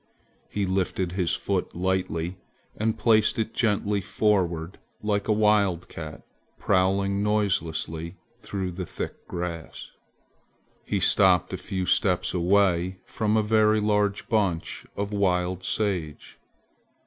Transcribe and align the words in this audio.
He 0.49 0.65
lifted 0.65 1.11
his 1.11 1.35
foot 1.35 1.75
lightly 1.75 2.37
and 2.75 2.97
placed 2.97 3.37
it 3.37 3.53
gently 3.53 4.01
forward 4.01 4.79
like 5.03 5.27
a 5.27 5.31
wildcat 5.31 6.23
prowling 6.57 7.21
noiselessly 7.21 8.15
through 8.39 8.71
the 8.71 8.87
thick 8.87 9.27
grass. 9.27 9.91
He 10.83 10.99
stopped 10.99 11.53
a 11.53 11.55
few 11.57 11.85
steps 11.85 12.33
away 12.33 12.97
from 13.05 13.37
a 13.37 13.43
very 13.43 13.79
large 13.79 14.27
bunch 14.27 14.87
of 14.95 15.11
wild 15.11 15.63
sage. 15.63 16.39